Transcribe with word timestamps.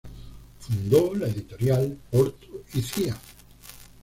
Fundó 0.59 1.13
la 1.13 1.27
editorial 1.27 1.95
Porto 2.09 2.63
y 2.73 2.81
Cía. 2.81 3.15